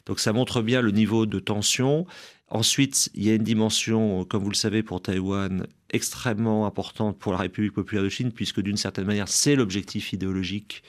[0.06, 2.06] Donc ça montre bien le niveau de tension.
[2.48, 7.32] Ensuite, il y a une dimension, comme vous le savez, pour Taïwan, extrêmement importante pour
[7.32, 10.82] la République populaire de Chine, puisque d'une certaine manière, c'est l'objectif idéologique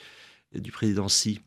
[0.54, 1.40] du président Xi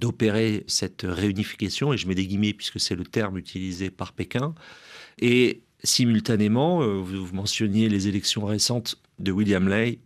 [0.00, 4.54] d'opérer cette réunification, et je mets des guillemets puisque c'est le terme utilisé par Pékin.
[5.20, 10.00] Et simultanément, euh, vous mentionniez les élections récentes de William Lay,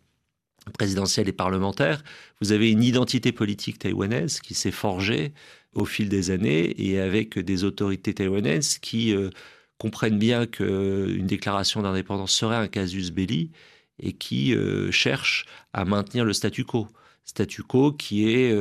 [0.75, 2.03] présidentielle et parlementaire,
[2.41, 5.33] vous avez une identité politique taïwanaise qui s'est forgée
[5.75, 9.31] au fil des années et avec des autorités taïwanaises qui euh,
[9.79, 13.51] comprennent bien qu'une déclaration d'indépendance serait un casus belli
[13.99, 16.89] et qui euh, cherchent à maintenir le statu quo.
[17.25, 18.53] Statu quo qui est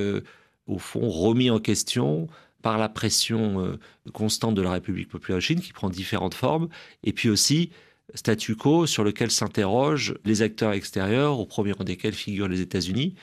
[0.70, 2.28] au fond, remis en question
[2.62, 3.80] par la pression euh,
[4.14, 6.70] constante de la République populaire de Chine, qui prend différentes formes,
[7.04, 7.72] et puis aussi
[8.16, 13.16] statu quo sur lequel s'interrogent les acteurs extérieurs, au premier rang desquels figurent les États-Unis,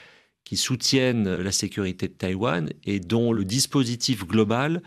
[0.45, 4.81] qui soutiennent la sécurité de Taïwan et dont le dispositif global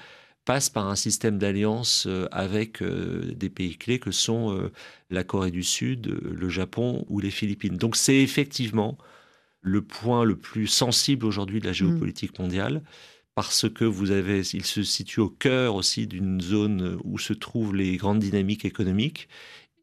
[0.45, 4.71] passe par un système d'alliance avec des pays clés que sont
[5.09, 7.75] la Corée du Sud, le Japon ou les Philippines.
[7.75, 8.97] Donc c'est effectivement
[9.61, 12.81] le point le plus sensible aujourd'hui de la géopolitique mondiale
[13.35, 17.73] parce que vous avez, il se situe au cœur aussi d'une zone où se trouvent
[17.73, 19.29] les grandes dynamiques économiques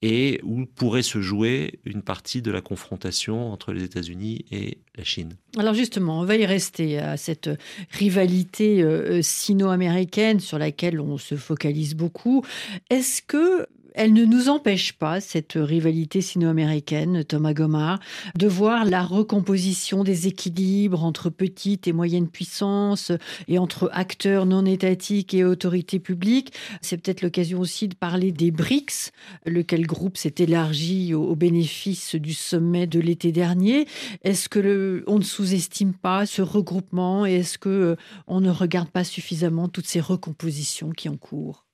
[0.02, 5.04] et où pourrait se jouer une partie de la confrontation entre les États-Unis et la
[5.04, 5.36] Chine.
[5.56, 7.48] Alors justement, on va y rester à cette
[7.90, 12.44] rivalité euh, sino-américaine sur laquelle on se focalise beaucoup.
[12.90, 17.98] Est-ce que elle ne nous empêche pas, cette rivalité sino-américaine, Thomas Gomard,
[18.37, 23.11] de voir la recomposition des équilibres entre petites et moyennes puissances
[23.48, 26.52] et entre acteurs non étatiques et autorités publiques.
[26.82, 29.12] C'est peut-être l'occasion aussi de parler des BRICS,
[29.46, 33.87] lequel groupe s'est élargi au, bénéfice du sommet de l'été dernier.
[34.24, 38.90] Est-ce que on ne sous-estime pas ce regroupement et est-ce que euh, on ne regarde
[38.90, 41.65] pas suffisamment toutes ces recompositions qui ont cours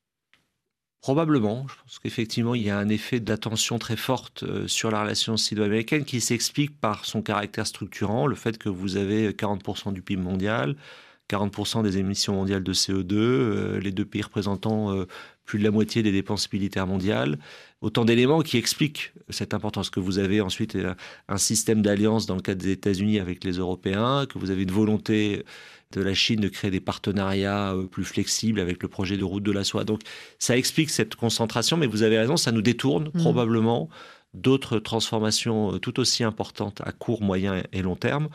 [1.03, 1.67] Probablement.
[1.69, 5.37] Je pense qu'effectivement, il y a un effet d'attention très forte euh, sur la relation
[5.37, 10.23] sino-américaine qui s'explique par son caractère structurant, le fait que vous avez 40% du PIB
[10.23, 10.77] mondial,
[11.29, 15.07] 40% des émissions mondiales de CO2, euh, les deux pays représentant euh,
[15.45, 17.37] plus de la moitié des dépenses militaires mondiales.
[17.81, 20.79] Autant d'éléments qui expliquent cette importance que vous avez ensuite
[21.27, 24.71] un système d'alliance dans le cadre des États-Unis avec les Européens, que vous avez une
[24.71, 25.45] volonté
[25.99, 29.43] de la Chine de créer des partenariats euh, plus flexibles avec le projet de route
[29.43, 29.85] de la soie.
[29.85, 30.01] Donc
[30.39, 33.19] ça explique cette concentration, mais vous avez raison, ça nous détourne mmh.
[33.19, 33.89] probablement
[34.35, 38.29] d'autres transformations euh, tout aussi importantes à court, moyen et long terme.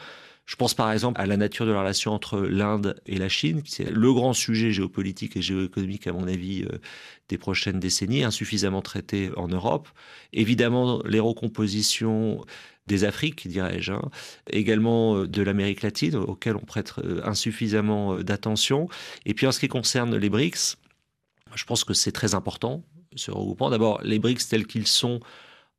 [0.48, 3.64] Je pense par exemple à la nature de la relation entre l'Inde et la Chine,
[3.64, 6.78] qui est le grand sujet géopolitique et géoéconomique, à mon avis, euh,
[7.28, 9.90] des prochaines décennies, insuffisamment traité en Europe.
[10.32, 12.46] Évidemment, les recompositions
[12.88, 14.10] des Afriques, dirais-je, hein.
[14.50, 18.88] également euh, de l'Amérique latine, auquel on prête euh, insuffisamment euh, d'attention.
[19.26, 20.78] Et puis en ce qui concerne les BRICS,
[21.56, 22.84] je pense que c'est très important,
[23.16, 23.70] ce regroupement.
[23.70, 25.20] D'abord, les BRICS tels qu'ils sont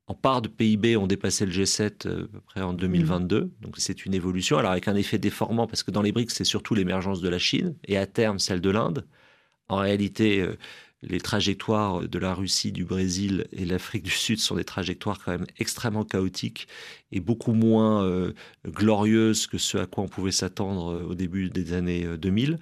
[0.06, 3.40] en part de PIB ont dépassé le G7 à peu près en 2022.
[3.40, 3.50] Mmh.
[3.60, 4.56] Donc c'est une évolution.
[4.56, 7.38] Alors avec un effet déformant, parce que dans les BRICS, c'est surtout l'émergence de la
[7.38, 9.06] Chine et à terme celle de l'Inde.
[9.68, 10.46] En réalité,
[11.02, 15.18] les trajectoires de la Russie, du Brésil et de l'Afrique du Sud sont des trajectoires
[15.24, 16.66] quand même extrêmement chaotiques
[17.12, 18.32] et beaucoup moins euh,
[18.66, 22.52] glorieuses que ce à quoi on pouvait s'attendre euh, au début des années 2000.
[22.52, 22.56] Euh,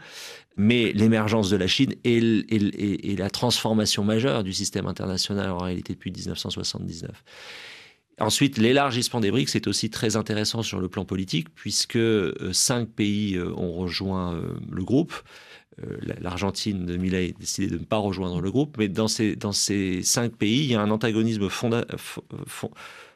[0.59, 6.13] Mais l'émergence de la Chine et, la transformation majeure du système international en réalité depuis
[6.13, 7.11] 1979.
[8.19, 11.99] Ensuite, l'élargissement des BRICS est aussi très intéressant sur le plan politique, puisque
[12.53, 15.13] cinq pays ont rejoint le groupe.
[15.85, 19.37] Euh, l'Argentine de Milei a décidé de ne pas rejoindre le groupe, mais dans ces,
[19.37, 21.49] dans ces cinq pays, il y a un antagonisme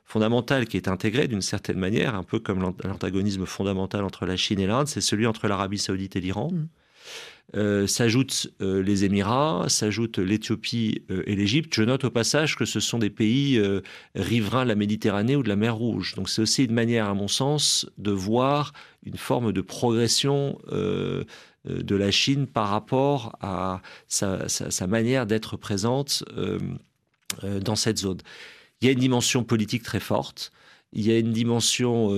[0.04, 4.60] fondamental qui est intégré d'une certaine manière, un peu comme l'antagonisme fondamental entre la Chine
[4.60, 6.50] et l'Inde, c'est celui entre l'Arabie saoudite et l'Iran.
[6.52, 6.68] Mm.
[7.56, 11.74] Euh, s'ajoutent euh, les Émirats, s'ajoutent l'Éthiopie et l'Égypte.
[11.74, 13.60] Je note au passage que ce sont des pays
[14.14, 16.14] riverains de la Méditerranée ou de la mer Rouge.
[16.14, 18.72] Donc c'est aussi une manière, à mon sens, de voir
[19.04, 20.58] une forme de progression
[21.66, 26.58] de la Chine par rapport à sa, manière d'être présente euh,
[27.44, 28.18] euh, dans cette zone.
[28.80, 30.52] Il y a une dimension politique très forte.
[30.92, 32.10] Il y a une dimension,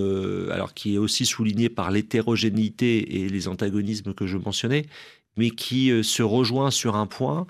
[0.50, 4.86] alors qui est aussi soulignée par l'hétérogénéité et les antagonismes que je mentionnais,
[5.36, 7.46] mais qui se rejoint sur un point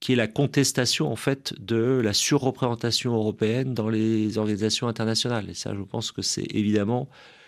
[0.00, 5.48] qui est la contestation en fait de la surreprésentation européenne dans les organisations internationales.
[5.50, 7.39] Et ça, je pense que c'est évidemment euh,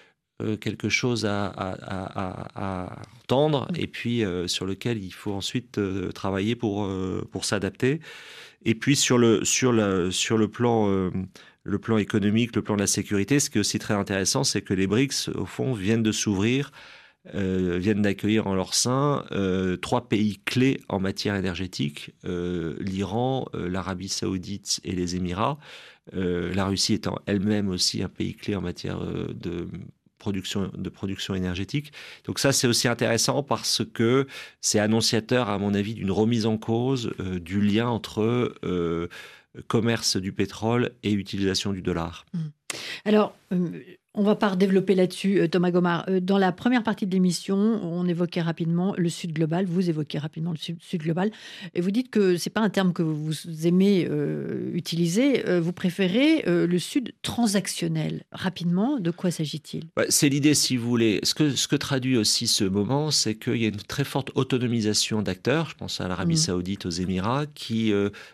[0.60, 2.88] quelque chose à,
[3.24, 6.88] entendre et puis euh, sur lequel il faut ensuite euh, travailler pour,
[7.30, 8.00] pour s'adapter.
[8.64, 11.10] Et puis sur le, sur le, sur le plan
[11.64, 14.62] le plan économique, le plan de la sécurité, ce qui est aussi très intéressant, c'est
[14.62, 16.72] que les BRICS, au fond, viennent de s'ouvrir,
[17.32, 19.24] viennent d'accueillir en leur sein
[19.80, 25.58] trois pays clés en matière énergétique, l'Iran, l'Arabie saoudite et les Émirats,
[26.12, 29.68] la Russie étant elle-même aussi un pays clé en matière de
[30.22, 31.92] production, de production énergétique.
[32.24, 34.28] Donc ça, c'est aussi intéressant parce que
[34.60, 39.08] c'est annonciateur, à mon avis, d'une remise en cause euh, du lien entre euh,
[39.66, 42.24] commerce du pétrole et utilisation du dollar.
[42.32, 42.38] Mmh.
[43.04, 43.80] Alors, euh,
[44.14, 46.04] on va pas développer là-dessus, euh, Thomas Gomard.
[46.08, 49.64] Euh, dans la première partie de l'émission, on évoquait rapidement le Sud global.
[49.64, 51.30] Vous évoquez rapidement le Sud, global.
[51.74, 53.32] Et vous dites que c'est pas un terme que vous
[53.66, 55.42] aimez euh, utiliser.
[55.60, 58.24] vous préférez le Sud transactionnel.
[58.32, 59.84] Rapidement, de quoi s'agit-il?
[60.08, 61.20] C'est l'idée, si vous voulez.
[61.22, 64.30] Ce que, ce que traduit aussi ce moment, c'est qu'il y a une très forte
[64.34, 65.70] autonomisation d'acteurs.
[65.70, 66.38] Je pense à l'Arabie mmh.
[66.38, 67.92] saoudite, aux Émirats, qui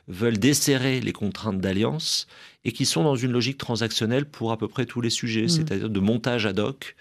[0.08, 2.26] veulent desserrer les contraintes d'alliance
[2.68, 5.48] et qui sont dans une logique transactionnelle pour à peu près tous les sujets, mmh.
[5.48, 6.96] c'est-à-dire de montage ad hoc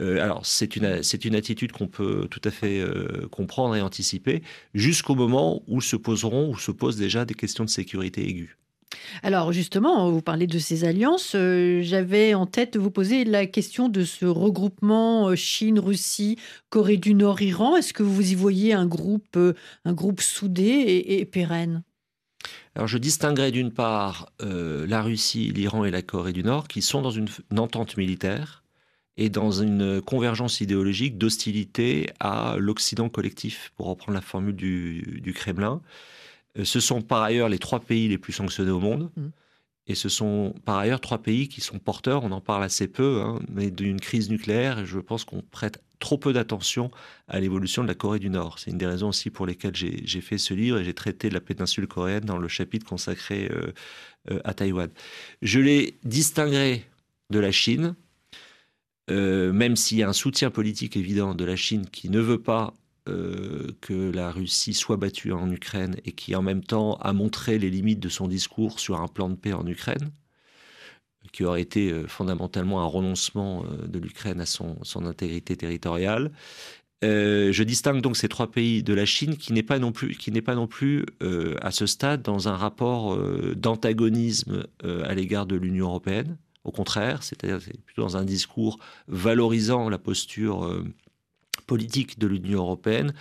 [0.00, 2.84] alors c'est une, c'est une attitude qu'on peut tout à fait
[3.30, 4.42] comprendre et anticiper
[4.74, 8.58] jusqu'au moment où se poseront ou se posent déjà des questions de sécurité aiguë.
[9.22, 11.34] Alors justement, vous parlez de ces alliances.
[11.34, 16.38] Euh, j'avais en tête de vous poser la question de ce regroupement euh, Chine, Russie,
[16.70, 17.76] Corée du Nord, Iran.
[17.76, 21.82] Est-ce que vous y voyez un groupe, euh, un groupe soudé et, pérenne?
[22.84, 27.10] Je distinguerai d'une part la Russie, l'Iran et la Corée du Nord qui sont dans
[27.10, 28.64] une, entente militaire
[29.16, 35.80] et dans une convergence idéologique d'hostilité à l'Occident collectif, pour reprendre la formule du Kremlin.
[36.58, 39.10] Euh, ce sont par ailleurs les trois pays les plus sanctionnés au monde.
[39.16, 39.26] Mmh.
[39.86, 43.20] Et ce sont par ailleurs trois pays qui sont porteurs, on en parle assez peu,
[43.20, 44.86] hein, mais d'une crise nucléaire.
[44.86, 46.90] Je pense qu'on prête trop peu d'attention
[47.28, 48.58] à l'évolution de la Corée du Nord.
[48.58, 51.34] C'est une des raisons aussi pour lesquelles j'ai fait ce livre et j'ai traité de
[51.34, 53.72] la péninsule coréenne dans le chapitre consacré euh,
[54.30, 54.90] euh, à Taïwan.
[55.42, 56.84] Je les distinguerai
[57.30, 57.94] de la Chine,
[59.08, 62.74] même s'il y a un soutien politique évident de la Chine qui ne veut pas
[63.06, 67.58] euh, que la Russie soit battue en Ukraine et qui en même temps a montré
[67.58, 70.10] les limites de son discours sur un plan de paix en Ukraine,
[71.30, 76.32] qui aurait été euh, fondamentalement un renoncement euh, de l'Ukraine à son, intégrité territoriale.
[77.02, 80.30] je distingue donc ces trois pays de la Chine qui n'est pas non plus, qui
[80.40, 81.04] pas non plus
[81.60, 83.18] à ce stade dans un rapport
[83.54, 86.38] d'antagonisme à l'égard de l'Union européenne.
[86.62, 90.82] Au contraire, c'est-à-dire plutôt dans un discours valorisant la posture
[91.62, 93.14] politique de l'Union européenne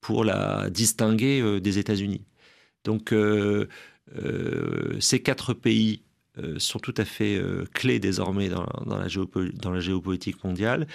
[0.00, 2.22] pour la distinguer euh, des États-Unis.
[2.84, 3.66] Donc euh,
[4.16, 6.02] euh, ces quatre pays
[6.58, 7.40] sont tout à fait
[7.72, 10.86] clés désormais dans, dans, la géopolitique mondiale.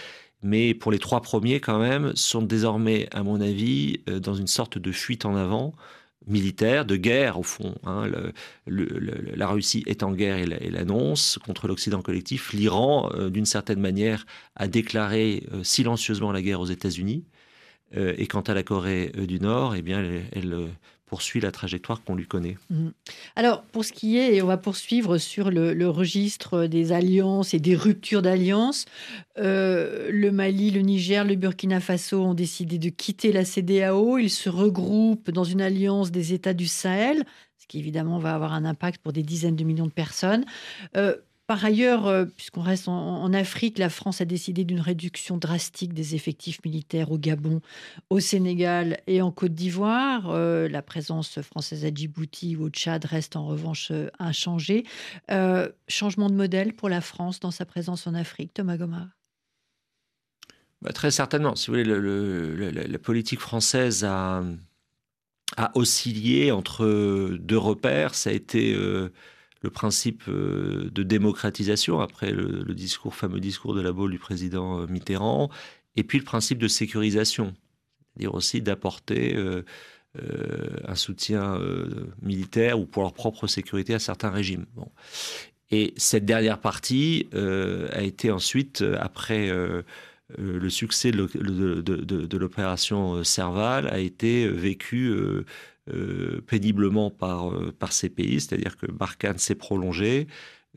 [0.43, 4.77] Mais pour les trois premiers, quand même, sont désormais, à mon avis, dans une sorte
[4.77, 5.73] de fuite en avant
[6.27, 7.75] militaire, de guerre au fond.
[7.83, 8.09] Hein.
[8.67, 12.53] la Russie est en guerre et l'annonce contre l'Occident collectif.
[12.53, 17.25] L'Iran, euh, d'une certaine manière, a déclaré euh, silencieusement la guerre aux États-Unis.
[17.97, 20.69] Euh, et quant à la Corée du Nord, eh bien, elle
[21.11, 22.57] poursuit la trajectoire qu'on lui connaît.
[22.69, 22.87] Mmh.
[23.35, 27.59] Alors, pour ce qui est, et on va poursuivre sur le, registre des alliances et
[27.59, 28.85] des ruptures d'alliances,
[29.37, 34.19] euh, le Mali, le Niger, le Burkina Faso ont décidé de quitter la CDAO.
[34.19, 37.25] Ils se regroupent dans une alliance des États du Sahel,
[37.57, 40.45] ce qui évidemment va avoir un impact pour des dizaines de millions de personnes.
[40.95, 41.17] Euh,
[41.51, 46.15] par ailleurs, euh, puisqu'on reste en, Afrique, la France a décidé d'une réduction drastique des
[46.15, 47.59] effectifs militaires au Gabon,
[48.09, 50.29] au Sénégal et en Côte d'Ivoire.
[50.29, 54.85] Euh, la présence française à Djibouti ou au Tchad reste en revanche euh, inchangée.
[55.89, 59.09] changement de modèle pour la France dans sa présence en Afrique, Thomas Gomard
[60.81, 61.57] bah, Très certainement.
[61.57, 64.41] Si vous voulez, la politique française a,
[65.73, 66.85] oscillé entre
[67.41, 68.15] deux repères.
[68.15, 68.73] Ça a été
[69.61, 74.81] le principe euh, de démocratisation, après le, discours, fameux discours de la Baule du président
[74.81, 75.49] euh, Mitterrand,
[75.95, 77.53] et puis le principe de sécurisation,
[77.99, 79.63] c'est-à-dire aussi d'apporter euh,
[80.85, 81.57] un soutien
[82.21, 84.65] militaire ou pour leur propre sécurité à certains régimes.
[85.69, 89.49] Et cette dernière partie a été ensuite, après
[90.37, 95.15] le succès de, l'opération Serval, a été vécue
[95.89, 100.27] euh, péniblement par, euh, par ces pays, c'est-à-dire que Barkhane s'est prolongé,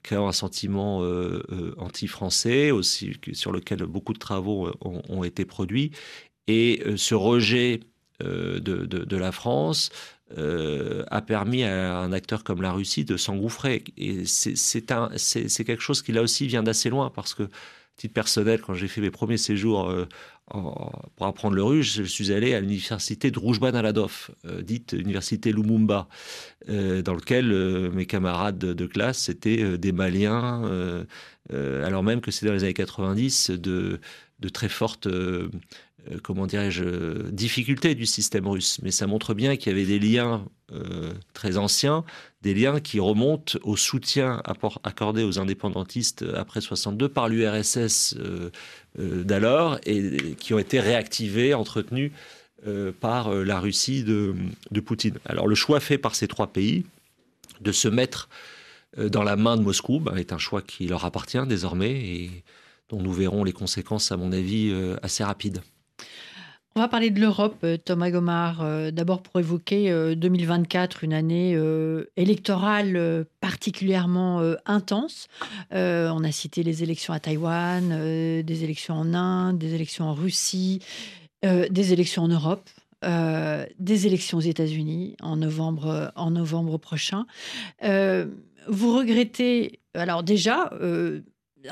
[0.03, 5.91] créant un sentiment euh, anti-français, aussi sur lequel beaucoup de travaux ont, été produits,
[6.47, 7.81] et ce rejet
[8.21, 9.91] de, de, la France
[10.37, 13.85] a permis à un acteur comme la Russie de s'engouffrer.
[13.99, 17.49] Et c'est quelque chose qui là aussi vient d'assez loin, parce que
[17.97, 19.95] titre personnel, quand j'ai fait mes premiers séjours
[20.51, 25.53] pour apprendre le russe, je suis allé à l'université de Roujban Aladov, euh, dite université
[25.53, 26.07] Lumumba,
[26.69, 31.07] euh, dans lequel euh, mes camarades de, classe étaient des Maliens,
[31.51, 34.01] alors même que c'était dans les années 90 de,
[34.41, 35.09] de très fortes
[36.11, 38.79] euh, comment dirais-je, difficulté du système russe.
[38.83, 42.05] Mais ça montre bien qu'il y avait des liens euh, très anciens,
[42.43, 44.43] des liens qui remontent au soutien
[44.83, 48.51] accordé aux indépendantistes après 62 par l'URSS euh,
[49.25, 52.13] d'alors et qui ont été réactivés, entretenus
[52.99, 54.35] par la Russie de,
[54.71, 55.19] de, Poutine.
[55.27, 56.87] Alors le choix fait par ces trois pays
[57.61, 58.31] de se mettre
[58.97, 62.31] dans la main de Moscou ben, est un choix qui leur appartient désormais et
[62.89, 65.61] dont nous verrons les conséquences, à mon avis, assez rapides.
[66.77, 68.61] On va parler de l'Europe, euh, Thomas Gomard.
[68.61, 71.57] Euh, d'abord pour évoquer 2024, euh, une année
[72.17, 75.29] électorale particulièrement intense.
[75.71, 80.81] on a cité les élections à Taïwan, des élections en Inde, des élections en Russie,
[81.43, 82.69] des élections en Europe.
[83.79, 87.27] des élections aux États-Unis en novembre, en novembre prochain.
[87.83, 90.71] vous regrettez, alors déjà,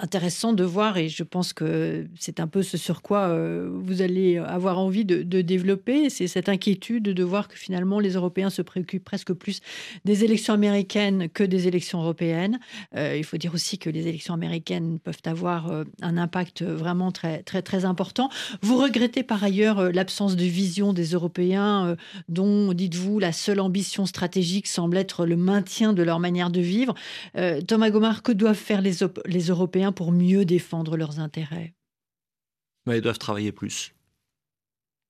[0.01, 4.01] intéressant de voir, et je pense que c'est un peu ce sur quoi euh, vous
[4.03, 8.63] allez avoir envie de, développer, c'est cette inquiétude de voir que finalement les Européens se
[8.63, 9.61] préoccupent presque plus
[10.05, 12.59] des élections américaines que des élections européennes.
[12.97, 17.13] Euh, il faut dire aussi que les élections américaines peuvent avoir euh, un impact vraiment
[17.13, 18.31] très, très, très important.
[18.63, 21.97] Vous regrettez par ailleurs l'absence de vision des Européens,
[22.29, 26.95] dont, dites-vous, la seule ambition stratégique semble être le maintien de leur manière de vivre.
[27.67, 31.75] Thomas Gomard, que doivent faire les, les Européens pour mieux défendre leurs intérêts
[32.87, 33.95] Mais Ils doivent travailler plus.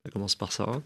[0.04, 0.82] Ça commence par ça.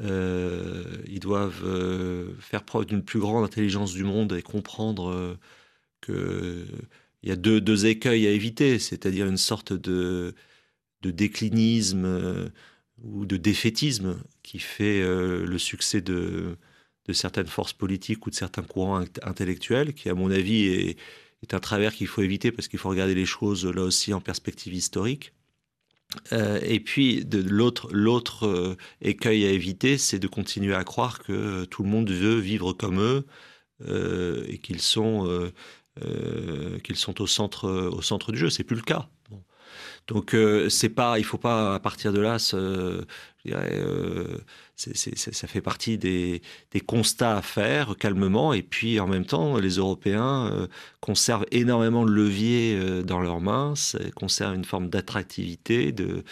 [0.00, 5.38] Euh, ils doivent euh, faire preuve d'une plus grande intelligence du monde et comprendre euh,
[6.00, 10.34] qu'il y a deux, écueils à éviter, c'est-à-dire une sorte de,
[11.02, 12.50] de déclinisme
[13.02, 16.56] ou de défaitisme qui fait le succès de,
[17.06, 20.98] de certaines forces politiques ou de certains courants intellectuels, qui à mon avis est,
[21.42, 24.20] est un travers qu'il faut éviter parce qu'il faut regarder les choses là aussi en
[24.20, 25.32] perspective historique.
[26.32, 31.64] Euh, et puis l'autre l'autre euh, écueil à éviter, c'est de continuer à croire que
[31.64, 33.24] tout le monde veut vivre comme eux
[33.88, 35.50] euh, et qu'ils sont
[36.84, 38.50] qu'ils sont au centre au centre du jeu.
[38.50, 39.08] C'est plus le cas.
[40.08, 40.36] Donc
[40.68, 43.04] c'est pas, il faut pas à partir de là se,
[43.44, 43.80] je dirais,
[44.76, 46.40] ça fait partie des,
[46.86, 48.52] constats à faire calmement.
[48.52, 50.66] Et puis en même temps, les Européens euh,
[51.00, 53.74] conservent énormément de leviers euh, dans leurs mains,
[54.14, 56.24] conservent une forme d'attractivité, de,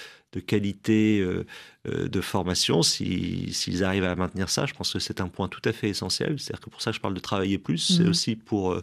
[0.46, 1.44] qualité euh,
[1.84, 2.82] de formation.
[2.82, 6.38] S'ils arrivent à maintenir ça, je pense que c'est un point tout à fait essentiel.
[6.38, 7.78] C'est-à-dire que pour ça, je parle de travailler plus.
[7.78, 8.08] C'est mmh.
[8.08, 8.80] aussi pour,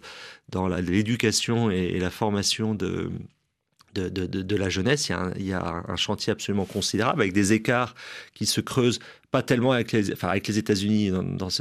[0.49, 3.09] dans l'éducation et, la formation de
[3.97, 7.95] de, la jeunesse, il y, a un, chantier absolument considérable avec des écarts
[8.33, 10.09] qui se creusent pas tellement avec les,
[10.57, 11.11] États-Unis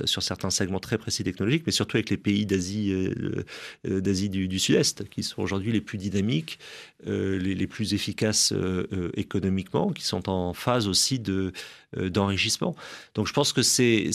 [0.05, 3.45] sur certains segments très précis technologiques, mais surtout avec les pays d'Asie, euh,
[3.89, 6.61] euh, du, Sud-Est, qui sont aujourd'hui les plus dynamiques,
[7.09, 8.55] euh, les, plus efficaces
[9.14, 11.53] économiquement, qui sont en phase aussi de
[11.97, 12.76] d'enrichissement.
[13.14, 14.11] Donc je pense que c'est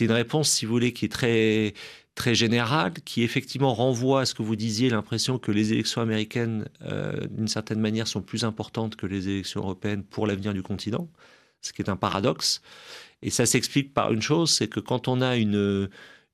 [0.00, 1.72] une réponse, si vous voulez, qui est très
[2.16, 6.66] très général qui effectivement renvoie à ce que vous disiez, l'impression que les élections américaines,
[6.82, 11.08] euh, d'une certaine manière, sont plus importantes que les élections européennes pour l'avenir du continent,
[11.60, 12.62] ce qui est un paradoxe.
[13.22, 15.90] Et ça s'explique par une chose, c'est que quand on a une,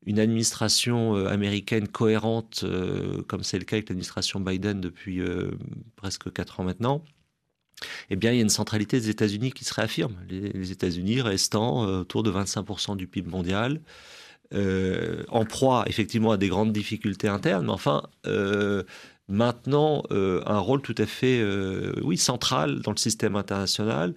[0.06, 5.20] une administration euh, américaine cohérente, euh, comme c'est le cas avec l'administration Biden depuis
[5.96, 7.04] presque quatre ans maintenant,
[8.10, 10.14] eh bien, il y a une centralité des États-Unis qui se réaffirme.
[10.28, 13.80] Les États-Unis restant autour de 25% du PIB mondial,
[14.55, 18.82] euh, en proie effectivement à des grandes difficultés internes, mais enfin euh,
[19.28, 21.42] maintenant euh, un rôle tout à fait
[22.16, 24.14] central dans le système international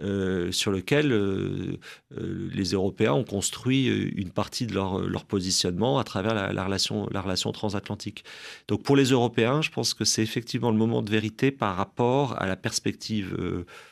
[0.00, 1.76] euh, sur lequel euh,
[2.16, 8.24] euh, les Européens ont construit une partie de leur, positionnement à travers la relation transatlantique.
[8.68, 12.40] Donc pour les Européens, je pense que c'est effectivement le moment de vérité par rapport
[12.40, 13.36] à la perspective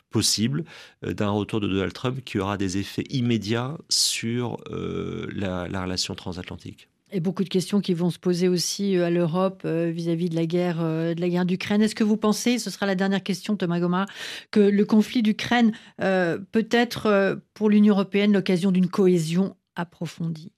[0.09, 0.63] possible
[1.03, 6.87] d'un retour de Donald Trump qui aura des effets immédiats sur la relation transatlantique.
[7.09, 10.35] Et beaucoup de questions qui vont se poser aussi euh, à l'Europe euh, vis-à-vis de
[10.35, 11.81] la guerre, euh, de la guerre d'Ukraine.
[11.81, 14.07] Est-ce que vous pensez, ce sera la dernière question, Thomas Goma,
[14.51, 20.51] que le conflit d'Ukraine peut être pour l'Union européenne l'occasion d'une cohésion approfondie?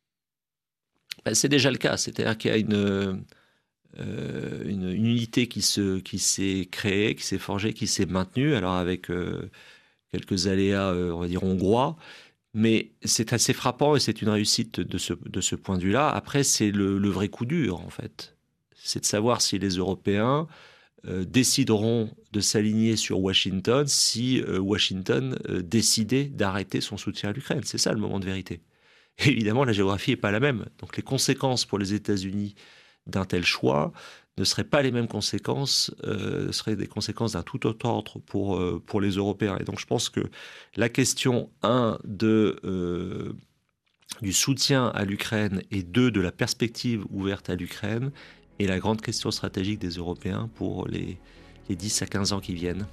[1.24, 1.98] Ben, C'est déjà le cas.
[1.98, 3.24] C'est-à-dire qu'il y a une,
[4.00, 8.56] une, unité qui se, qui s'est créée, qui s'est forgée, qui s'est maintenue.
[8.56, 9.12] Alors avec
[10.12, 11.96] quelques aléas, on va dire hongrois.
[12.54, 16.10] Mais c'est assez frappant et c'est une réussite de ce, de ce point de vue-là.
[16.10, 18.38] Après, c'est le, vrai coup dur, en fait.
[18.76, 20.48] C'est de savoir si les Européens
[21.08, 27.34] euh, décideront de s'aligner sur Washington si euh, Washington euh, décidait d'arrêter son soutien à
[27.34, 27.62] l'Ukraine.
[27.64, 28.62] C'est ça le moment de vérité.
[29.20, 30.66] évidemment, la géographie n'est pas la même.
[30.80, 32.56] Donc les conséquences pour les États-Unis
[33.10, 33.92] d'un tel choix
[34.40, 38.56] ne seraient pas les mêmes conséquences, euh, seraient des conséquences d'un tout autre ordre pour,
[38.56, 39.58] euh, pour les Européens.
[39.60, 40.22] Et donc je pense que
[40.76, 43.34] la question, un, de, euh,
[44.22, 48.12] du soutien à l'Ukraine et deux, de la perspective ouverte à l'Ukraine
[48.60, 51.20] est la grande question stratégique des Européens pour les,
[51.68, 52.88] les 10 à 15 ans qui viennent.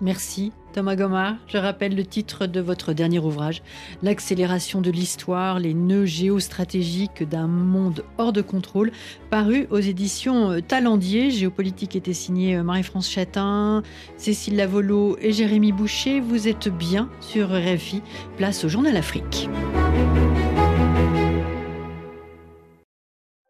[0.00, 1.36] Merci Thomas Gomard.
[1.46, 3.62] Je rappelle le titre de votre dernier ouvrage,
[4.02, 8.92] L'accélération de l'histoire, les nœuds géostratégiques d'un monde hors de contrôle,
[9.30, 11.30] paru aux éditions Talendier.
[11.30, 13.82] Géopolitique était signé euh, Marie-France Chatin,
[14.18, 16.20] Cécile Lavolo et Jérémy Boucher.
[16.20, 18.02] Vous êtes bien sur RFI.
[18.36, 19.48] Place au Journal Afrique.